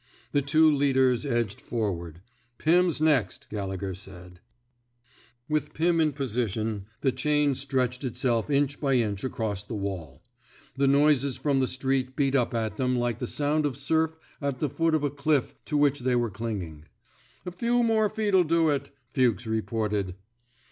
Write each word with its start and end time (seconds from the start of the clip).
The 0.31 0.41
two 0.41 0.73
leaders 0.73 1.27
edged 1.27 1.61
forward. 1.61 2.21
Pirn's 2.57 2.99
next," 2.99 3.47
Gallegher 3.51 3.93
said. 3.93 4.39
26 4.39 4.39
THE 4.39 4.39
BED 4.39 4.41
INK 4.71 4.85
SQUAD'' 4.95 5.51
With 5.51 5.73
Pirn 5.75 6.01
in 6.01 6.13
position, 6.13 6.85
the 7.01 7.11
chain 7.11 7.53
stretched 7.53 8.03
itself 8.03 8.49
inch 8.49 8.79
by 8.79 8.95
inch 8.95 9.23
across 9.23 9.63
the 9.63 9.75
wall. 9.75 10.23
The 10.75 10.87
noises 10.87 11.37
from 11.37 11.59
the 11.59 11.67
street 11.67 12.15
beat 12.15 12.33
up 12.33 12.55
at 12.55 12.77
them 12.77 12.95
like 12.97 13.19
the 13.19 13.27
sound 13.27 13.63
of 13.67 13.77
surf 13.77 14.17
at 14.41 14.57
the 14.57 14.71
foot 14.71 14.95
of 14.95 15.03
a 15.03 15.11
cliff 15.11 15.53
to 15.65 15.77
which 15.77 15.99
they 15.99 16.15
were 16.15 16.31
clinging. 16.31 16.85
'* 17.13 17.45
A 17.45 17.51
few 17.51 17.81
feet 17.81 17.85
more 17.85 18.11
'11 18.17 18.47
do 18.47 18.71
it,'' 18.71 18.89
Fuchs 19.13 19.45
re 19.45 19.61
ported. 19.61 20.15